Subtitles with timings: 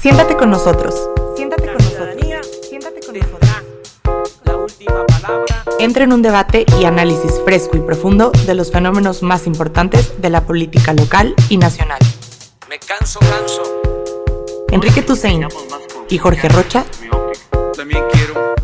[0.00, 0.94] Siéntate con nosotros.
[1.36, 2.16] Siéntate con nosotros.
[2.66, 3.50] Siéntate con nosotros.
[4.44, 5.62] La última palabra.
[5.78, 10.30] Entra en un debate y análisis fresco y profundo de los fenómenos más importantes de
[10.30, 11.98] la política local y nacional.
[12.70, 13.62] Me canso, canso.
[14.70, 15.46] Enrique Tusein
[16.08, 16.86] y Jorge Rocha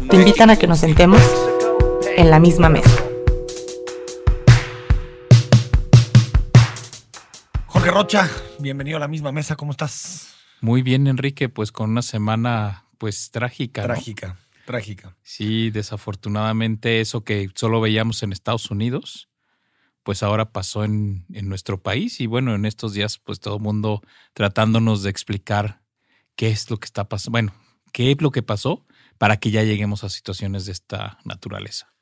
[0.08, 1.20] te invitan a que nos sentemos
[2.16, 2.96] en la misma mesa.
[7.66, 10.35] Jorge Rocha, bienvenido a la misma mesa, ¿cómo estás?
[10.61, 13.83] Muy bien, Enrique, pues con una semana pues trágica.
[13.83, 13.88] ¿no?
[13.88, 15.16] Trágica, trágica.
[15.23, 19.28] Sí, desafortunadamente eso que solo veíamos en Estados Unidos,
[20.02, 23.62] pues ahora pasó en, en nuestro país y bueno, en estos días pues todo el
[23.62, 24.02] mundo
[24.33, 25.83] tratándonos de explicar
[26.37, 27.55] qué es lo que está pasando, bueno,
[27.92, 28.86] qué es lo que pasó
[29.19, 31.92] para que ya lleguemos a situaciones de esta naturaleza.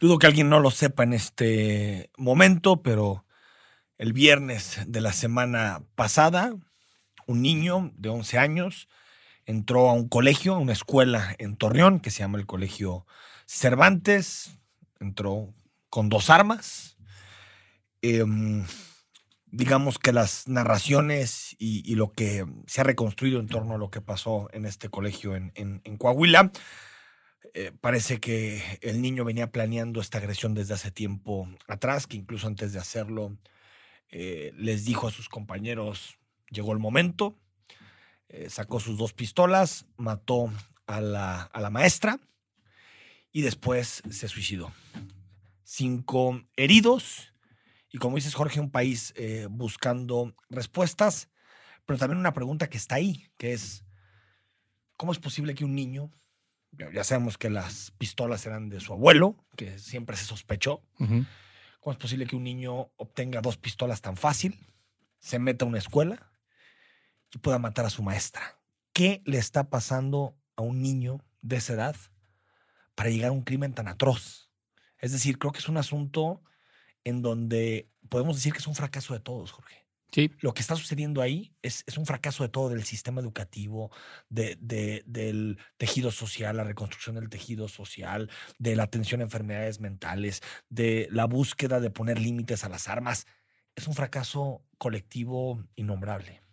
[0.00, 3.24] Dudo que alguien no lo sepa en este momento, pero
[3.96, 6.54] el viernes de la semana pasada,
[7.26, 8.88] un niño de 11 años
[9.46, 13.06] entró a un colegio, a una escuela en Torreón, que se llama el Colegio
[13.46, 14.58] Cervantes.
[15.00, 15.54] Entró
[15.90, 16.96] con dos armas.
[18.02, 18.64] Em,
[19.46, 24.00] digamos que las narraciones y, lo que se ha reconstruido en torno a lo que
[24.00, 26.52] pasó en este colegio en Coahuila,
[27.56, 32.48] eh, parece que el niño venía planeando esta agresión desde hace tiempo atrás, que incluso
[32.48, 33.38] antes de hacerlo
[34.10, 36.18] eh, les dijo a sus compañeros,
[36.54, 37.38] llegó el momento,
[38.28, 40.50] eh, sacó sus dos pistolas, mató
[40.86, 42.20] a la, a la maestra
[43.32, 44.72] y después se suicidó.
[45.64, 47.34] Cinco heridos
[47.94, 51.28] y como dices Jorge, un país eh, buscando respuestas,
[51.86, 53.84] pero también una pregunta que está ahí, que es,
[54.96, 56.10] ¿cómo es posible que un niño,
[56.72, 60.82] ya sabemos que las pistolas eran de su abuelo, que siempre se sospechó.
[60.98, 64.58] ¿Cómo es posible que un niño obtenga dos pistolas tan fácil,
[65.20, 66.32] se meta a una escuela
[67.34, 68.60] y pueda matar a su maestra?
[68.92, 71.96] ¿Qué le está pasando a un niño de esa edad
[72.94, 74.50] para llegar a un crimen tan atroz?
[74.98, 76.42] Es decir, creo que es un asunto
[77.02, 79.84] en donde podemos decir que es un fracaso de todos, Jorge.
[80.12, 83.90] Sí, Lo que está sucediendo ahí es, es un fracaso de todo, del sistema educativo,
[84.28, 88.30] de- de- del tejido social, la reconstrucción del tejido social,
[88.60, 93.26] de la atención a enfermedades mentales, de la búsqueda de poner límites a las armas.
[93.74, 96.43] Es un fracaso colectivo innombrable.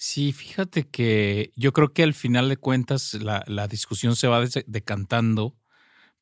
[0.00, 4.44] Sí, fíjate que yo creo que al final de cuentas la, la discusión se va
[4.66, 5.56] decantando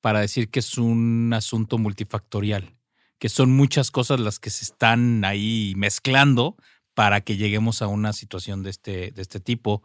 [0.01, 2.75] para decir que es un asunto multifactorial,
[3.19, 6.57] que son muchas cosas las que se están ahí mezclando
[6.95, 9.83] para que lleguemos a una situación de este, de este tipo.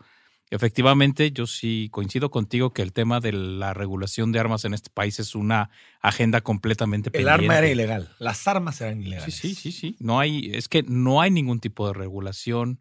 [0.51, 4.89] Efectivamente, yo sí coincido contigo que el tema de la regulación de armas en este
[4.89, 5.69] país es una
[6.01, 7.31] agenda completamente El pendiente.
[7.45, 9.35] arma era ilegal, las armas eran Sí, ilegales.
[9.35, 9.97] sí, sí, sí.
[9.99, 12.79] No hay, es que no hay ningún tipo de regulación.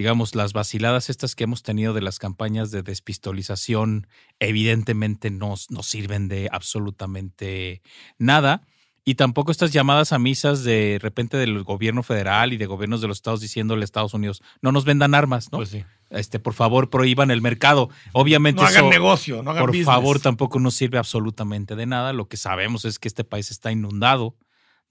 [0.00, 4.06] Digamos, las vaciladas estas que hemos tenido de las campañas de despistolización,
[4.38, 7.82] evidentemente no, no sirven de absolutamente
[8.16, 8.62] nada.
[9.04, 13.08] Y tampoco estas llamadas a misas de repente del gobierno federal y de gobiernos de
[13.08, 15.58] los estados diciéndole a Estados Unidos, no nos vendan armas, ¿no?
[15.58, 15.84] Pues sí.
[16.08, 17.90] Este, por favor, prohíban el mercado.
[18.12, 19.84] Obviamente No hagan eso- negocio, no hagan por business.
[19.86, 22.14] favor, tampoco nos sirve absolutamente de nada.
[22.14, 24.34] Lo que sabemos es que este país está inundado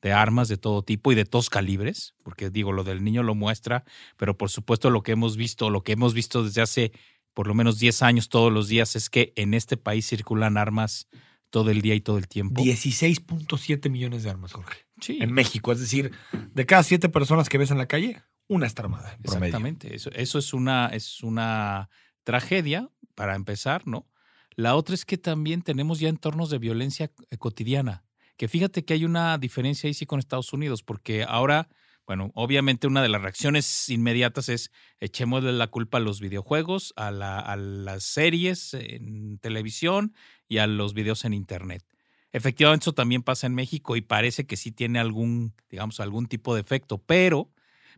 [0.02, 3.36] de armas de todo tipo y de todos calibres, porque digo, lo del niño lo
[3.36, 3.84] muestra,
[4.18, 6.92] pero por supuesto lo que hemos visto, lo que hemos visto desde hace
[7.34, 11.08] por lo menos 10 años todos los días es que en este país circulan armas
[11.50, 12.62] todo el día y todo el tiempo.
[12.62, 14.86] 16.7 millones de armas, Jorge.
[15.00, 16.12] Sí, En México, es decir,
[16.54, 19.14] de cada siete personas que ves en la calle, una está armada.
[19.14, 19.46] en promedio.
[19.46, 21.90] Exactamente, eso, eso es, una, es una
[22.24, 24.08] tragedia para empezar, ¿no?
[24.56, 28.04] La otra es que también tenemos ya entornos de violencia eh, cotidiana,
[28.40, 31.70] que fíjate que hay una diferencia ahí sí con Estados Unidos, porque ahora,
[32.08, 37.12] bueno, obviamente una de las reacciones inmediatas es echémosle la culpa a los videojuegos, a,
[37.12, 40.16] la- a las series en televisión
[40.48, 41.84] y a los videos en Internet.
[42.32, 46.56] Efectivamente, eso también pasa en México y parece que sí tiene algún, digamos, algún tipo
[46.56, 47.52] de efecto, pero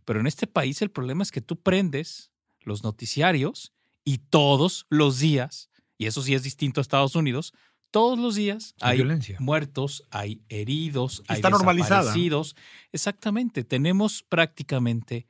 [0.06, 2.31] pero en este país el problema es que tú prendes
[2.62, 3.74] los noticiarios
[4.04, 7.54] y todos los días, y eso sí es distinto a Estados Unidos,
[7.92, 9.38] todos los días Hay violencia.
[9.40, 12.02] muertos, hay heridos, hay Está normalizada.
[12.02, 12.56] desaparecidos.
[12.92, 15.28] Exactamente, tenemos prácticamente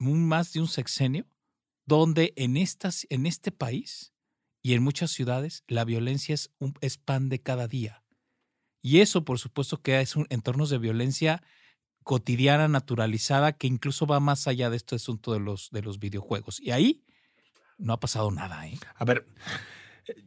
[0.00, 1.26] un- más de un sexenio
[1.86, 4.12] donde en, estas, en este país
[4.62, 8.02] y en muchas ciudades la violencia es, un, es pan de cada día.
[8.82, 11.42] Y eso, por supuesto, que es un entornos de violencia
[12.02, 16.60] cotidiana, naturalizada, que incluso va más allá de este asunto de los, de los videojuegos.
[16.60, 17.02] Y ahí
[17.78, 18.78] no ha pasado nada, ¿eh?
[18.96, 19.26] A ver,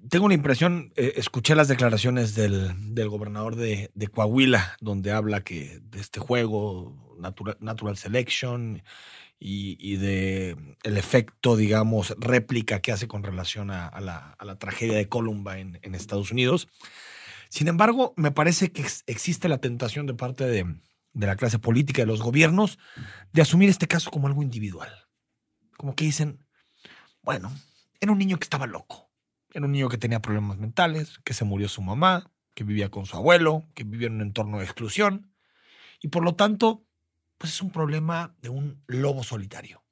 [0.09, 5.43] tengo una impresión, eh, escuché las declaraciones del, del gobernador de, de Coahuila, donde habla
[5.43, 8.83] que de este juego, Natural, natural Selection,
[9.39, 14.57] y, y de el efecto, digamos, réplica que hace con relación a, la, a la
[14.57, 16.67] tragedia de Columbine en, en Estados Unidos.
[17.49, 20.65] Sin embargo, me parece que ex- existe la tentación de parte de,
[21.13, 22.77] de la clase política, de los gobiernos,
[23.31, 24.91] de asumir este caso como algo individual.
[25.77, 26.45] Como que dicen,
[27.21, 27.51] bueno,
[27.99, 29.06] era un niño que estaba loco.
[29.51, 33.05] Era un niño que tenía problemas mentales, que se murió su mamá, que vivía con
[33.05, 35.31] su abuelo, que vivía en un entorno de exclusión.
[36.01, 36.83] Y por lo tanto,
[37.37, 39.83] pues es un problema de un lobo solitario.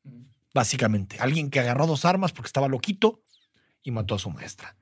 [0.53, 3.23] Básicamente, alguien que agarró dos armas porque estaba loquito
[3.83, 4.77] y mató a su maestra.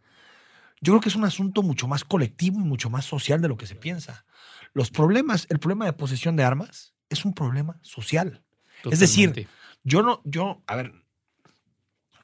[0.81, 3.57] Yo creo que es un asunto mucho más colectivo y mucho más social de lo
[3.57, 4.25] que se piensa.
[4.73, 8.43] Los problemas, el problema de posesión de armas es un problema social.
[8.83, 9.47] Es decir.
[9.83, 11.02] Yo no, yo, a ver,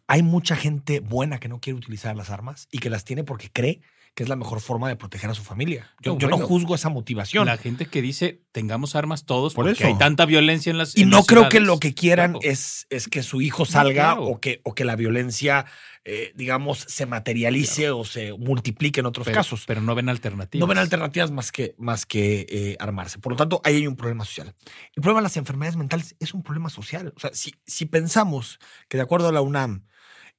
[0.09, 3.49] hay mucha gente buena que no quiere utilizar las armas y que las tiene porque
[3.51, 3.81] cree
[4.15, 5.91] que es la mejor forma de proteger a su familia.
[6.01, 6.47] Yo, No, yo no bueno.
[6.47, 7.45] juzgo esa motivación.
[7.45, 9.87] la gente que dice tengamos armas todos Por porque eso.
[9.87, 12.51] hay tanta violencia en las y en no las creo que lo que quieran Claro.
[12.51, 14.23] es, es que su hijo salga claro.
[14.25, 15.65] o, que, o que la violencia,
[16.05, 19.63] eh, digamos, se materialice o se multiplique en otros pero, casos.
[19.67, 20.59] pero no ven alternativas.
[20.59, 23.19] No ven alternativas más que, más que eh, armarse.
[23.19, 24.53] Por lo tanto, ahí hay un problema social.
[24.95, 27.13] El problema de las enfermedades mentales es un problema social.
[27.15, 28.59] O sea, si, si pensamos
[28.89, 29.85] que de acuerdo a la UNAM,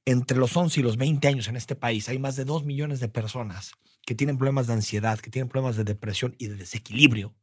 [0.05, 2.99] entre los 11 y los 20 años en este país hay más de 2 millones
[2.99, 3.73] de personas
[4.05, 7.35] que tienen problemas de ansiedad, que tienen problemas de depresión y de desequilibrio.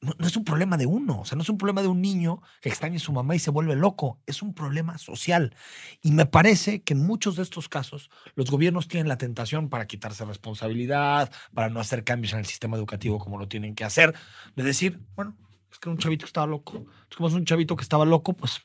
[0.00, 2.40] No, es un problema de uno, o sea, no es un problema de un niño
[2.60, 5.56] que extraña a su mamá y se vuelve loco, es un problema social.
[6.00, 9.88] Y me parece que en muchos de estos casos los gobiernos tienen la tentación para
[9.88, 14.14] quitarse responsabilidad, para no hacer cambios en el sistema educativo como lo tienen que hacer,
[14.54, 15.36] de decir, bueno,
[15.70, 16.76] es que era un chavito que estaba loco.
[16.76, 18.60] Entonces, como es un chavito que estaba loco, pues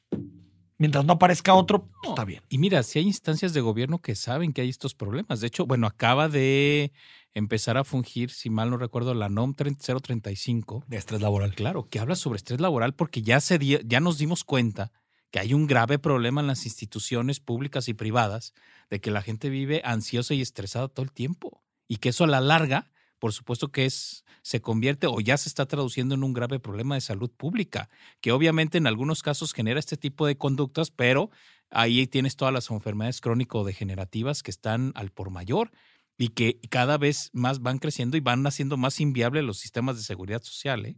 [0.84, 2.42] mientras no aparezca otro, pues, está bien.
[2.50, 5.40] Y mira, si hay instancias de gobierno que saben que hay estos problemas.
[5.40, 6.92] De hecho, bueno, acaba de
[7.34, 10.84] empezar a fungir, si mal no recuerdo, la NOM 035.
[10.90, 11.56] De estrés laboral.
[11.56, 14.92] Claro, que habla sobre estrés laboral porque ya, se di- ya nos dimos cuenta
[15.32, 18.54] que hay un grave problema en las instituciones públicas y privadas
[18.90, 22.28] de que la gente vive ansiosa y estresada todo el tiempo y que eso a
[22.28, 22.92] la larga,
[23.24, 26.96] por supuesto que es se convierte o ya se está traduciendo en un grave problema
[26.96, 27.88] de salud pública,
[28.20, 31.32] que obviamente en algunos casos genera este tipo de conductas, pero
[31.70, 35.72] ahí tienes todas las enfermedades crónico-degenerativas que están al por mayor
[36.18, 40.04] y que cada vez más van creciendo y van haciendo más inviables los sistemas de
[40.04, 40.86] seguridad social.
[40.86, 40.98] ¿eh?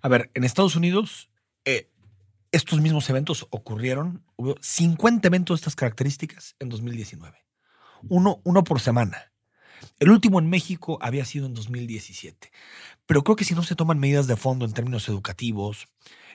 [0.00, 1.28] A ver, en Estados Unidos,
[1.66, 1.90] eh,
[2.52, 7.36] estos mismos eventos ocurrieron, hubo 50 eventos de estas características en 2019.
[8.08, 9.30] Uno, uno por semana.
[9.98, 12.50] El último en México había sido en 2017.
[13.06, 15.86] Pero creo que si no se toman medidas de fondo en términos educativos,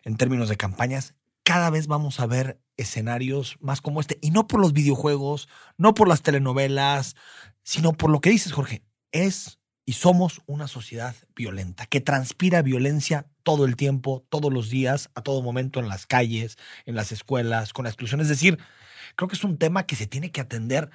[0.03, 4.17] en términos de campañas, cada vez vamos a ver escenarios más como este.
[4.21, 7.15] Y no por los videojuegos, no por las telenovelas,
[7.63, 8.83] sino por lo que dices, Jorge.
[9.11, 15.09] Es y somos una sociedad violenta, que transpira violencia todo el tiempo, todos los días,
[15.15, 18.21] a todo momento en las calles, en las escuelas, con la exclusión.
[18.21, 18.59] Es decir,
[19.15, 20.91] creo que es un tema que se tiene que atender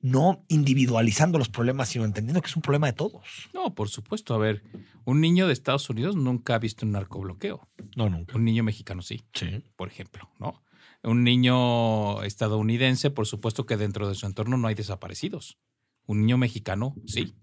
[0.00, 3.48] no individualizando los problemas, sino entendiendo que es un problema de todos.
[3.52, 4.34] No, por supuesto.
[4.34, 4.62] A ver,
[5.04, 7.68] un niño de Estados Unidos nunca ha visto un narcobloqueo.
[7.96, 8.36] No, nunca.
[8.36, 9.62] Un niño mexicano sí, Sí.
[9.76, 10.62] por ejemplo, ¿no?
[11.02, 15.58] Un niño estadounidense, por supuesto que dentro de su entorno no hay desaparecidos.
[16.06, 17.34] Un niño mexicano, sí.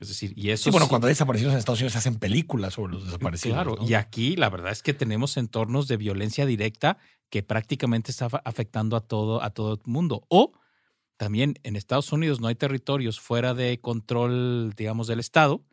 [0.00, 2.16] Es decir, y eso Sí, bueno, sí- cuando hay desaparecidos en Estados Unidos se hacen
[2.16, 3.56] películas sobre los desaparecidos.
[3.56, 3.88] Claro, ¿no?
[3.88, 6.98] y aquí la verdad es que tenemos entornos de violencia directa
[7.30, 10.26] que prácticamente está afectando a todo, a todo el mundo.
[10.28, 10.52] O
[11.16, 15.64] también en Estados Unidos no hay territorios fuera de control, digamos, del Estado,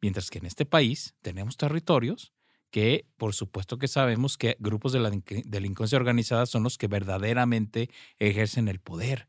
[0.00, 2.32] mientras que en este país tenemos territorios
[2.70, 5.10] que por supuesto que sabemos que grupos de la
[5.44, 9.28] delincuencia organizada son los que verdaderamente ejercen el poder.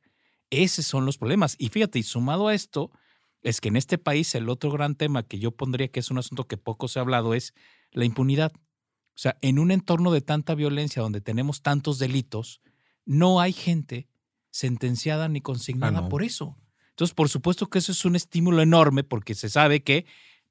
[0.49, 1.55] Esos son los problemas.
[1.57, 2.91] Y fíjate, y sumado a esto,
[3.41, 6.17] es que en este país el otro gran tema que yo pondría que es un
[6.17, 7.53] asunto que poco se ha hablado es
[7.91, 8.51] la impunidad.
[8.53, 12.61] O sea, en un entorno de tanta violencia donde tenemos tantos delitos,
[13.05, 14.09] no hay gente
[14.57, 16.09] sentenciada ni consignada Ah, no.
[16.09, 16.57] por eso.
[16.89, 20.07] Entonces, por supuesto que eso es un estímulo enorme porque se sabe que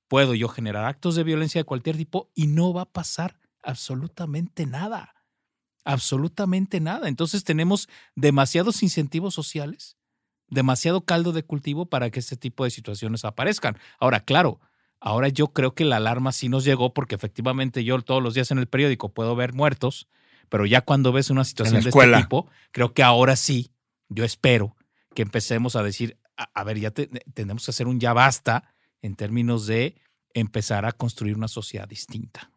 [0.07, 4.65] puedo yo generar actos de violencia de cualquier tipo y no va a pasar absolutamente
[4.65, 5.13] nada.
[5.85, 7.09] Absolutamente nada.
[7.09, 9.97] Entonces tenemos demasiados incentivos sociales,
[10.49, 13.77] demasiado caldo de cultivo para que este tipo de situaciones aparezcan.
[13.99, 14.61] Ahora, claro,
[15.01, 18.53] ahora yo creo que la alarma sí nos llegó porque efectivamente yo todos los días
[18.53, 20.07] en el periódico puedo ver muertos,
[20.49, 23.73] pero ya cuando ves una situación de este tipo, creo que ahora sí,
[24.09, 24.77] yo espero
[25.15, 29.15] que empecemos a decir, a, ver, ya te- tenemos que hacer un ya basta en
[29.17, 29.97] términos de
[30.35, 32.51] empezar a construir una sociedad distinta.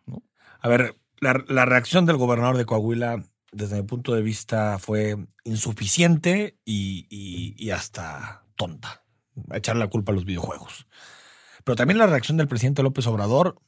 [0.60, 1.34] A ver, la,
[1.66, 5.16] reacción del gobernador de Coahuila, desde mi punto de vista, fue
[5.46, 9.04] insuficiente y, y- hasta tonta.
[9.50, 10.88] A echarle la culpa a los videojuegos.
[11.64, 13.62] Pero también la reacción del presidente López Obrador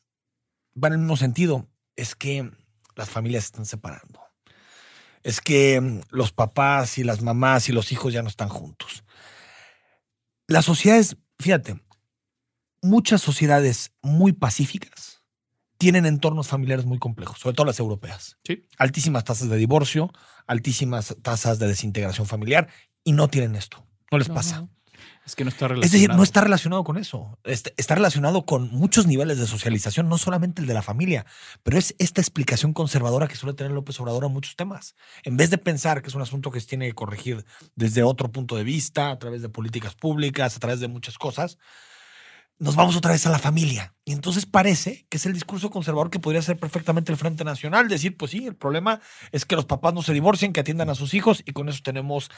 [0.81, 1.69] va en el mismo sentido.
[1.95, 2.51] Es que
[2.95, 4.19] las familias se están separando.
[5.24, 9.04] Es que mm, los papás y las mamás y los hijos ya no están juntos.
[10.48, 11.80] Las sociedades, fíjate,
[12.82, 15.22] muchas sociedades muy pacíficas
[15.78, 18.38] tienen entornos familiares muy complejos, sobre todo las europeas.
[18.44, 18.63] Sí.
[18.78, 20.12] Altísimas tasas de divorcio,
[20.46, 22.68] altísimas tasas de desintegración familiar
[23.04, 23.86] y no tienen esto.
[24.12, 24.62] No les No, pasa.
[24.62, 24.70] no.
[25.25, 25.86] Es que no está relacionado.
[25.86, 27.38] Es decir, no está relacionado con eso.
[27.43, 31.25] Este- Está relacionado con muchos niveles de socialización, no solamente el de la familia,
[31.63, 34.96] pero es esta explicación conservadora que suele tener López Obrador a muchos temas.
[35.24, 38.31] En vez de pensar que es un asunto que se tiene que corregir desde otro
[38.31, 41.58] punto de vista, a través de políticas públicas, a través de muchas cosas,
[42.60, 43.96] nos vamos otra vez a la familia.
[44.05, 47.88] Y entonces parece que es el discurso conservador que podría ser perfectamente el Frente Nacional,
[47.88, 49.00] decir, pues sí, el problema
[49.31, 51.79] es que los papás no se divorcien, que atiendan a sus hijos y con eso
[51.84, 52.29] tenemos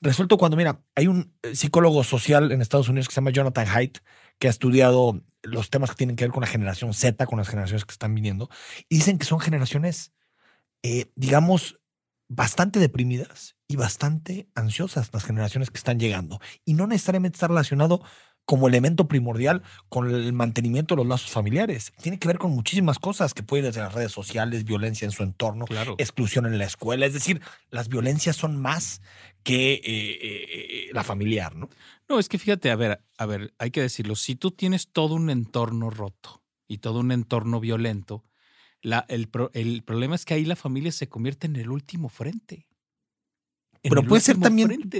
[0.00, 3.66] resuelto cuando, mira, hay un eh, psicólogo social en Estados Unidos que se llama Jonathan
[3.68, 3.98] Haidt,
[4.38, 7.48] que ha estudiado los temas que tienen que ver con la generación Z, con las
[7.48, 8.48] generaciones que están viniendo,
[8.88, 10.12] y dicen que son generaciones,
[10.82, 11.78] eh, digamos,
[12.28, 16.40] bastante deprimidas y bastante ansiosas las generaciones que están llegando.
[16.64, 18.02] Y no necesariamente está relacionado
[18.48, 21.92] como elemento primordial con el mantenimiento de los lazos familiares.
[22.00, 25.22] Tiene que ver con muchísimas cosas que pueden desde las redes sociales, violencia en su
[25.22, 25.96] entorno, Claro.
[25.98, 27.04] exclusión en la escuela.
[27.04, 29.02] Es decir, las violencias son más
[29.42, 31.68] que eh, eh, eh, la familiar, ¿no?
[32.08, 34.16] No, es que fíjate, a ver, a ver, hay que decirlo.
[34.16, 38.24] Si tú tienes todo un entorno roto y todo un entorno violento,
[38.80, 42.08] la, el, pro- el problema es que ahí la familia se convierte en el último
[42.08, 42.66] frente.
[43.82, 44.90] Pero puede ser también,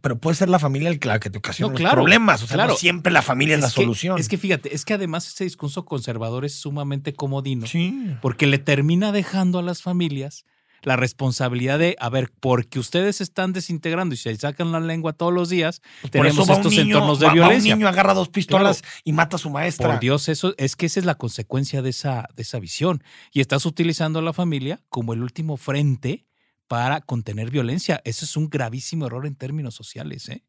[0.00, 2.42] pero puede ser la familia el que, la que te ocasiona No, los claro, problemas.
[2.42, 2.72] O sea, claro.
[2.72, 4.18] no siempre la familia es, la que- solución.
[4.18, 7.66] Es que fíjate, es que además ese discurso conservador es sumamente comodino.
[7.66, 8.14] sí.
[8.20, 10.44] porque le termina dejando a las familias
[10.82, 15.32] la responsabilidad de, a ver, porque ustedes están desintegrando y se sacan la lengua todos
[15.32, 17.72] los días, Pues tenemos estos niño- entornos de va- va violencia.
[17.72, 19.88] un niño agarra dos pistolas y mata a su maestra.
[19.92, 23.02] Por Dios, eso es que esa es la consecuencia de esa, de esa visión.
[23.32, 26.26] Y estás utilizando a la familia como el último frente
[26.68, 28.00] para contener violencia.
[28.04, 30.28] Eso es un gravísimo error en términos sociales.
[30.28, 30.44] ¿eh?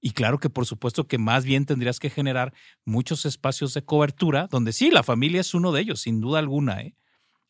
[0.00, 2.52] Y claro que por supuesto que más bien tendrías que generar
[2.84, 6.80] muchos espacios de cobertura, donde sí, la familia es uno de ellos, sin duda alguna,
[6.80, 6.94] ¿eh?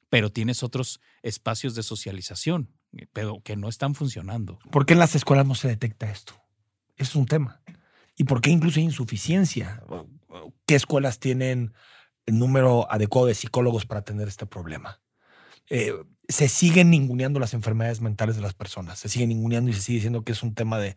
[0.09, 4.59] pero tienes otros espacios de socialización, eh, pero que no están funcionando.
[4.71, 6.35] ¿Por qué en las escuelas no se detecta esto?
[6.97, 7.61] Es un tema.
[8.17, 9.83] ¿Y por qué incluso hay insuficiencia?
[10.65, 11.75] ¿Qué escuelas tienen
[12.25, 15.01] el número adecuado de psicólogos para atender este problema?
[15.71, 15.93] Eh,
[16.29, 18.99] se siguen ninguneando las enfermedades mentales de las personas.
[18.99, 20.97] Se siguen ninguneando y se sigue diciendo que es un tema de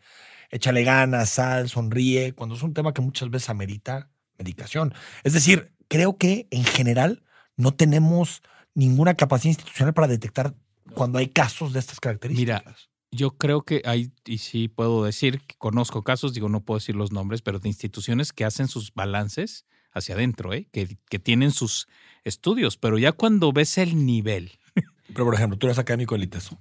[0.51, 4.93] échale ganas, sal, sonríe, cuando es un tema que muchas veces amerita medicación.
[5.23, 7.23] Es decir, creo que en general
[7.57, 8.41] no tenemos
[8.73, 10.55] ninguna capacidad institucional para detectar
[10.93, 12.89] cuando hay casos de estas características.
[13.11, 16.95] Yo creo que hay, y sí puedo decir, que conozco casos, digo, no puedo decir
[16.95, 20.67] los nombres, pero de instituciones que hacen sus balances hacia adentro, ¿eh?
[20.71, 21.87] que, que tienen sus
[22.23, 24.51] estudios, pero ya cuando ves el nivel.
[25.11, 26.59] Pero, por ejemplo, tú eres académico del ITESO.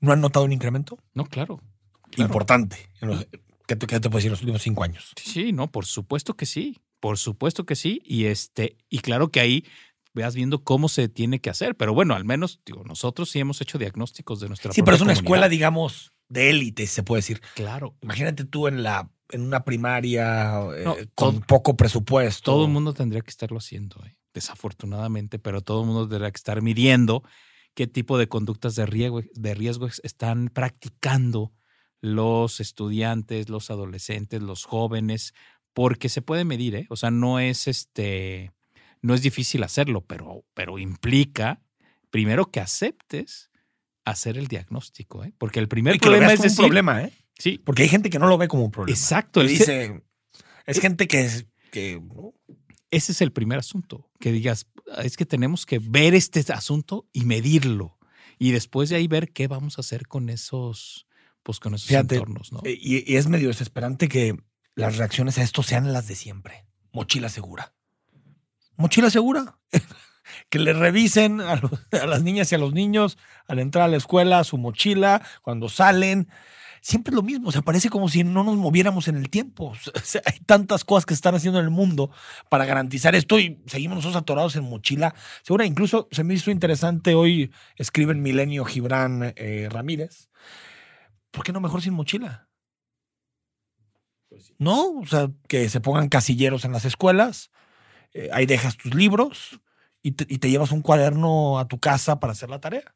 [0.00, 0.98] ¿No han notado un incremento?
[1.12, 1.60] No, claro.
[2.10, 2.28] claro.
[2.28, 2.88] Importante.
[3.66, 4.28] ¿qué, te, qué te puedo decir?
[4.28, 5.12] En los últimos cinco años.
[5.20, 6.78] Sí, no, por supuesto que sí.
[7.00, 8.00] Por supuesto que sí.
[8.04, 9.64] Y este, y claro que ahí
[10.14, 11.76] veas viendo cómo se tiene que hacer.
[11.76, 15.02] Pero bueno, al menos, digo, nosotros sí hemos hecho diagnósticos de nuestra Sí, pero es
[15.02, 15.24] una comunidad.
[15.24, 17.40] escuela, digamos, de élite, se puede decir.
[17.54, 17.96] Claro.
[18.02, 20.84] Imagínate tú en la en una primaria eh,
[21.14, 22.52] con todo- poco presupuesto.
[22.52, 24.16] Todo el mundo tendría que estarlo haciendo, ¿eh?
[24.34, 27.22] desafortunadamente, pero todo el mundo tendría que estar midiendo
[27.74, 31.52] qué tipo de conductas de riesgo, de riesgo están practicando
[32.00, 35.34] los estudiantes, los adolescentes, los jóvenes,
[35.72, 36.86] porque se puede medir, ¿eh?
[36.90, 38.52] O sea, no es este,
[39.02, 41.60] no es difícil hacerlo, pero, pero implica
[42.10, 43.50] primero que aceptes
[44.04, 45.32] hacer el diagnóstico, ¿eh?
[45.38, 47.12] Porque el primer Y que lo problema veas es como un decir, problema, ¿eh?
[47.40, 48.96] Sí, Porque hay gente que no lo ve como un problema.
[48.96, 50.02] exacto, el- dice,
[50.66, 52.34] es gente que es que ¿no?
[52.92, 54.66] Ese es el primer asunto, que digas,
[55.04, 57.96] es que tenemos que ver este asunto y medirlo.
[58.38, 61.06] Y después de ahí ver qué vamos a hacer con esos,
[61.44, 62.60] pues con esos Fíjate, entornos, ¿no?
[62.64, 64.34] Eh, Y, y es medio desesperante que
[64.74, 66.66] las reacciones a esto sean las de siempre.
[66.92, 67.74] Mochila segura.
[68.76, 69.58] Mochila segura.
[70.48, 73.88] que le revisen a, los- a las niñas y a los niños al entrar a
[73.88, 76.28] la escuela su mochila, cuando salen.
[76.80, 77.48] Siempre es lo mismo.
[77.48, 79.72] O sea, parece como si no nos moviéramos en el tiempo.
[79.94, 82.10] O sea, hay tantas cosas que se están haciendo en el mundo
[82.48, 85.66] para garantizar esto y seguimos nosotros atorados en mochila segura.
[85.66, 90.30] Incluso se me hizo interesante hoy, escribe en Milenio Gibran eh, Ramírez.
[91.30, 92.50] ¿Por qué no mejor sin mochila?
[94.58, 94.98] ¿no?
[95.00, 97.50] O sea, que se pongan casilleros en las escuelas,
[98.12, 99.60] eh, ahí dejas tus libros
[100.02, 102.94] y te, y te llevas un cuaderno a tu casa para hacer la tarea.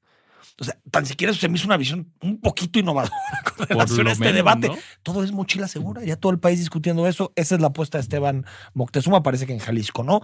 [0.58, 3.14] O sea, tan siquiera se me hizo una visión un poquito innovadora
[3.56, 4.68] con relación a este menos, debate.
[4.68, 4.76] ¿no?
[5.02, 7.32] Todo es mochila segura, ya todo el país discutiendo eso.
[7.36, 10.20] Esa es la apuesta de Esteban Moctezuma, parece que en Jalisco no,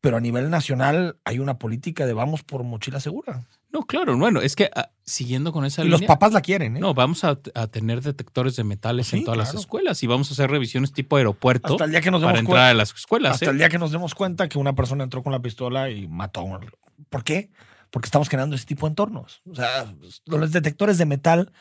[0.00, 3.46] pero a nivel nacional hay una política de vamos por mochila segura.
[3.72, 6.76] No, claro, bueno, es que ah, siguiendo con esa Y los línea, papás la quieren,
[6.76, 6.80] ¿eh?
[6.80, 9.52] no, vamos a, a tener detectores de metales Sí, en todas claro.
[9.52, 12.36] las escuelas y vamos a hacer revisiones tipo aeropuerto Hasta el día que nos para
[12.36, 13.32] demos entrar a las escuelas.
[13.32, 13.48] Hasta ¿eh?
[13.48, 16.40] el día que nos demos cuenta que una persona entró con la pistola y mató
[16.40, 16.70] a un...
[17.10, 17.50] ¿Por qué?
[17.90, 19.42] Porque estamos generando ese tipo de entornos.
[19.50, 19.94] O sea,
[20.26, 21.52] los detectores de metal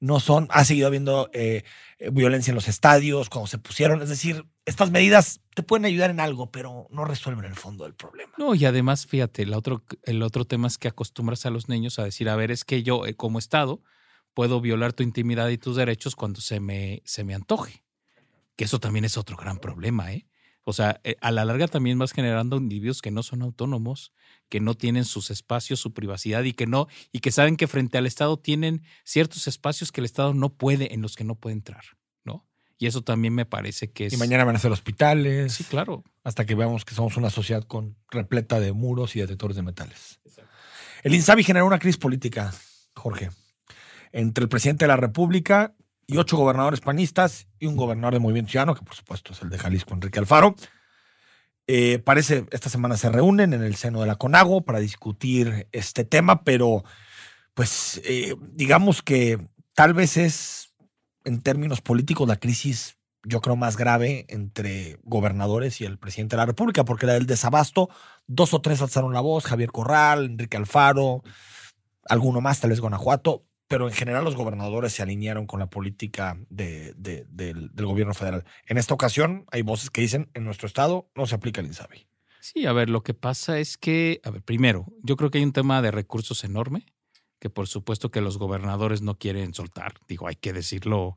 [0.00, 0.48] no son...
[0.50, 1.64] Ha seguido habiendo eh,
[1.98, 4.02] eh, violencia en los estadios, cuando se pusieron.
[4.02, 7.94] Es decir, estas medidas te pueden ayudar en algo, pero no resuelven el fondo del
[7.94, 8.32] problema.
[8.38, 11.98] No, y además, fíjate, el otro, el otro tema es que acostumbras a los niños
[11.98, 13.82] a decir, a ver, es que yo eh, como Estado
[14.34, 17.84] puedo violar tu intimidad y tus derechos cuando se me, se me antoje.
[18.56, 20.26] Que eso también es otro gran problema, ¿eh?
[20.64, 24.12] O sea, eh, a la larga también vas generando individuos que no son autónomos,
[24.48, 27.98] que no tienen sus espacios, su privacidad y que no, y que saben que frente
[27.98, 31.54] al Estado tienen ciertos espacios que el Estado no puede, en los que no puede
[31.54, 31.82] entrar,
[32.24, 32.46] ¿no?
[32.78, 34.12] Y eso también me parece que es.
[34.12, 35.52] Y mañana van a ser hospitales.
[35.52, 36.04] Sí, claro.
[36.22, 40.20] hasta que veamos que somos una sociedad con repleta de muros y detectores de metales.
[41.02, 42.54] El INSABI generó una crisis política,
[42.94, 43.30] Jorge,
[44.12, 45.74] entre el presidente de la República
[46.12, 49.50] y ocho gobernadores panistas y un gobernador de Movimiento Ciudadano, que por supuesto es el
[49.50, 50.54] de Jalisco, Enrique Alfaro.
[51.66, 56.04] Eh, parece, esta semana se reúnen en el seno de la CONAGO para discutir este
[56.04, 56.84] tema, pero
[57.54, 59.38] pues eh, digamos que
[59.74, 60.74] tal vez es,
[61.24, 66.38] en términos políticos, la crisis yo creo, más grave entre gobernadores y el presidente de
[66.38, 67.88] la República, porque era el desabasto.
[68.26, 71.22] Dos o tres alzaron la voz, Javier Corral, Enrique Alfaro,
[72.08, 76.36] alguno más, tal vez Guanajuato, pero en general los gobernadores se alinearon con la política
[76.50, 78.44] de- de- del, del gobierno federal.
[78.66, 82.06] En esta ocasión hay voces que dicen, en nuestro estado no se aplica el INSABI.
[82.38, 85.44] Sí, a ver, lo que pasa es que, a ver, primero, yo creo que hay
[85.44, 86.84] un tema de recursos enorme,
[87.38, 91.16] que por supuesto que los gobernadores no quieren soltar, digo, hay que decirlo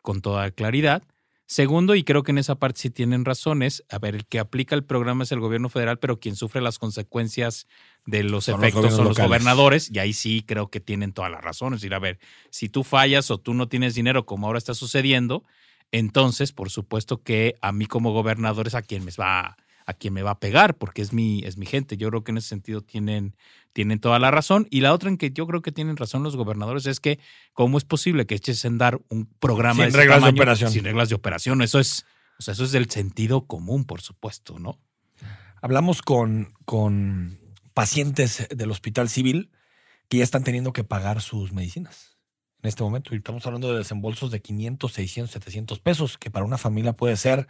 [0.00, 1.02] con toda claridad.
[1.48, 4.74] Segundo, y creo que en esa parte sí tienen razones, a ver, el que aplica
[4.74, 7.68] el programa es el gobierno federal, pero quien sufre las consecuencias
[8.04, 11.40] de los Son efectos son los gobernadores, y ahí sí creo que tienen toda la
[11.40, 11.72] razón.
[11.74, 12.18] Es decir, a ver,
[12.50, 15.44] si tú fallas o tú no tienes dinero como ahora está sucediendo,
[15.92, 19.56] entonces, por supuesto que a mí como gobernador es a quien me va
[19.86, 21.96] a quien me va a pegar, porque es mi, es mi gente.
[21.96, 23.36] Yo creo que en ese sentido tienen,
[23.72, 24.66] tienen toda la razón.
[24.68, 27.20] Y la otra en que yo creo que tienen razón los gobernadores es que,
[27.52, 30.72] ¿cómo es posible que eches en dar un programa Sin reglas de operación.
[30.72, 31.62] Sin reglas de operación.
[31.62, 32.04] Eso es,
[32.38, 34.80] o sea, eso es del sentido común, por supuesto, ¿no?
[35.62, 37.38] Hablamos con, con
[37.72, 39.50] pacientes del hospital civil
[40.08, 42.18] que ya están teniendo que pagar sus medicinas
[42.62, 43.14] en este momento.
[43.14, 47.16] Y estamos hablando de desembolsos de 500, 600, 700 pesos, que para una familia puede
[47.16, 47.46] ser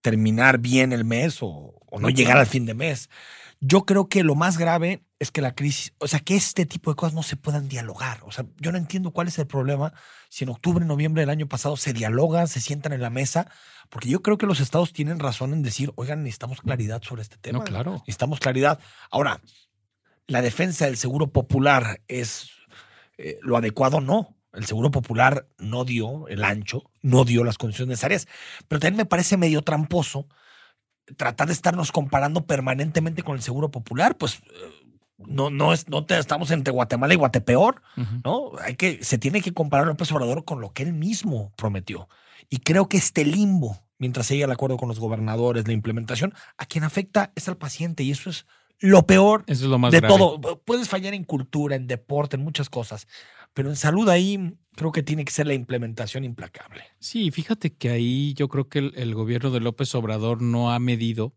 [0.00, 3.10] terminar bien el mes o, o no llegar al fin de mes.
[3.60, 6.90] Yo creo que lo más grave es que la crisis, o sea, que este tipo
[6.90, 8.20] de cosas no se puedan dialogar.
[8.24, 9.94] O sea, yo no entiendo cuál es el problema
[10.28, 13.50] si en octubre, noviembre del año pasado se dialogan, se sientan en la mesa,
[13.88, 17.38] porque yo creo que los estados tienen razón en decir, oigan, necesitamos claridad sobre este
[17.38, 17.60] tema.
[17.60, 17.92] No, claro.
[17.92, 18.78] Necesitamos claridad.
[19.10, 19.40] Ahora,
[20.26, 22.50] la defensa del seguro popular es
[23.16, 24.35] eh, lo adecuado, no.
[24.56, 28.26] El seguro popular no dio el ancho, no dio las condiciones necesarias,
[28.68, 30.26] pero también me parece medio tramposo
[31.16, 34.86] tratar de estarnos comparando permanentemente con el seguro popular, pues eh,
[35.18, 37.82] no, no, es, no te, estamos entre Guatemala y Guatepeor.
[38.24, 38.52] ¿no?
[38.62, 42.08] Hay que, se tiene que comparar López Obrador con lo que él mismo prometió.
[42.48, 46.34] Y creo que este limbo, mientras se llegue al acuerdo con los gobernadores, la implementación,
[46.58, 48.46] a quien afecta es al paciente y eso es
[48.80, 50.16] lo peor Eso es lo más de grave.
[50.16, 50.60] todo.
[50.64, 53.06] Puedes fallar en cultura, en deporte, en muchas cosas,
[53.54, 56.84] pero en salud ahí creo que tiene que ser la implementación implacable.
[56.98, 60.78] Sí, fíjate que ahí yo creo que el, el gobierno de López Obrador no ha
[60.78, 61.34] medido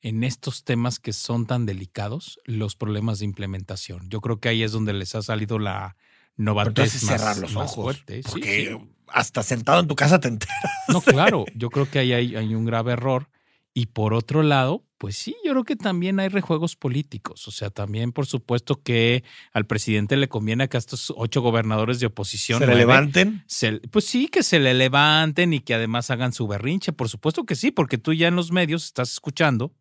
[0.00, 4.08] en estos temas que son tan delicados los problemas de implementación.
[4.08, 5.96] Yo creo que ahí es donde les ha salido la
[6.36, 7.84] novatez entonces más, cerrar los más ojos.
[7.84, 8.22] fuerte.
[8.22, 8.88] Sí, Porque sí.
[9.08, 10.56] hasta sentado en tu casa te enteras.
[10.88, 13.28] No, claro, yo creo que ahí hay, hay un grave error.
[13.74, 17.48] Y por otro lado, pues sí, yo creo que también hay rejuegos políticos.
[17.48, 21.98] O sea, también por supuesto que al presidente le conviene que a estos ocho gobernadores
[21.98, 23.42] de oposición Se le levanten.
[23.46, 26.92] se- pues sí, que se le levanten y que además hagan su berrinche.
[26.92, 29.72] Por supuesto que sí, porque tú ya en los medios estás escuchando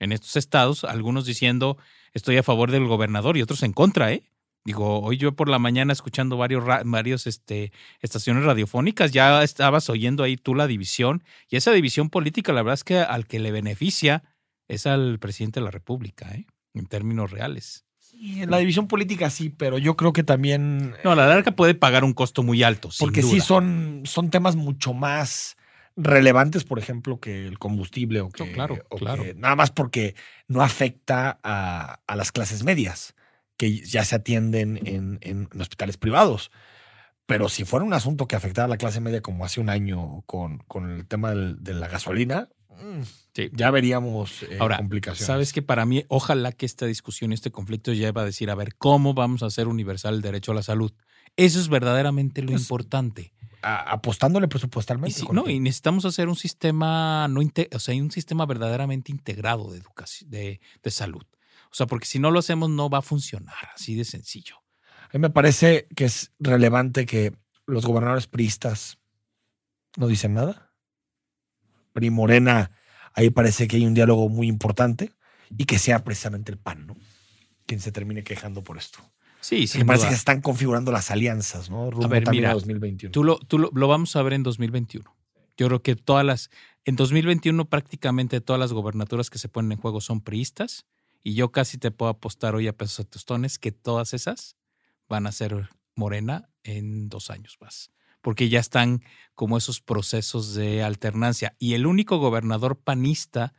[0.00, 1.76] en estos estados algunos diciendo
[2.14, 4.24] estoy a favor del gobernador y otros en contra, ¿eh?
[4.66, 10.22] Digo, hoy yo por la mañana escuchando varios, varios este, estaciones radiofónicas, ya estabas oyendo
[10.22, 11.22] ahí tú la división.
[11.50, 14.22] Y esa división política, la verdad es que al que le beneficia
[14.68, 16.46] es al presidente de la República, ¿eh?
[16.72, 17.84] En términos reales.
[17.98, 20.94] Sí, en la división política sí, pero yo creo que también.
[21.04, 22.90] No, a la larga puede pagar un costo muy alto.
[22.90, 25.56] sin porque sí son, son temas mucho más
[25.94, 29.22] relevantes, por ejemplo, que el combustible o que, No, claro, o claro.
[29.22, 30.14] que- nada más porque
[30.48, 33.13] no afecta a, a las clases medias
[33.56, 36.50] que ya se atienden en, en hospitales privados.
[37.26, 40.22] Pero si fuera un asunto que afectara a la clase media como hace un año
[40.26, 43.02] con, con el tema del- de la gasolina, mm,
[43.34, 43.50] Sí.
[43.52, 45.26] ya veríamos eh, Ahora, complicaciones.
[45.26, 48.54] Sabes que para mí, ojalá que esta discusión y este conflicto lleve a decir, a
[48.54, 50.92] ver, ¿cómo vamos a hacer universal el derecho a la salud?
[51.36, 53.32] Eso es verdaderamente lo Pues, importante.
[53.62, 55.14] A- apostándole Y presupuestalmente.
[55.18, 55.34] sí, Jorge.
[55.34, 60.28] no, y necesitamos hacer un sistema, no o sea, un sistema verdaderamente integrado de educación,
[60.30, 61.24] de, de salud.
[61.74, 64.62] O sea, porque si no lo hacemos, no va a funcionar, así de sencillo.
[65.02, 69.00] A mí me parece que es relevante que los gobernadores priistas
[69.96, 70.72] no dicen nada.
[71.92, 72.70] PRI Morena,
[73.12, 75.14] ahí parece que hay un diálogo muy importante
[75.50, 76.96] y que sea precisamente el PAN, ¿no?
[77.66, 79.00] Quien se termine quejando por esto.
[79.40, 80.10] Sí, Me sin parece duda.
[80.10, 81.90] que se están configurando las alianzas, ¿no?
[81.90, 83.10] Rumbo ver, también mira, a 2021.
[83.10, 85.12] Tú lo, tú lo, lo vamos a ver en 2021.
[85.56, 86.50] Yo creo que todas las.
[86.84, 90.86] En 2021, prácticamente todas las gobernaturas que se ponen en juego son priistas.
[91.24, 94.56] Y yo casi te puedo apostar hoy a pesos a tostones que todas esas
[95.08, 97.90] van a ser morena en dos años más.
[98.20, 99.02] Porque ya están
[99.34, 101.56] como esos procesos de alternancia.
[101.58, 103.54] Y el único gobernador panista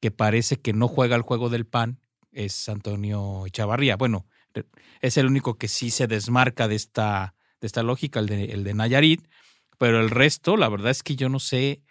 [0.00, 2.00] que parece que no juega el juego del PAN
[2.30, 3.96] es Antonio Echavarría.
[3.96, 4.26] Bueno,
[5.00, 8.62] es el único que sí se desmarca de esta, de esta lógica, el de, el
[8.62, 9.28] de Nayarit,
[9.76, 11.82] pero el resto, la verdad es que yo no sé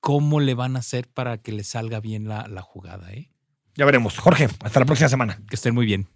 [0.00, 3.12] cómo le van a hacer para que le salga bien la, la jugada.
[3.12, 3.31] ¿eh?
[3.76, 4.18] Ya veremos.
[4.18, 5.38] Jorge, hasta la próxima semana.
[5.48, 6.08] Que estén muy bien.